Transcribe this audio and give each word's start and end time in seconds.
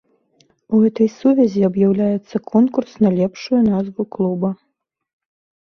У 0.77 0.79
гэтай 0.85 1.09
сувязі 1.19 1.61
аб'яўляецца 1.69 2.35
конкурс 2.53 2.91
на 3.07 3.13
лепшую 3.21 3.61
назву 3.71 4.03
клуба. 4.17 4.49